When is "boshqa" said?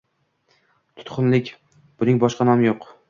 2.25-2.49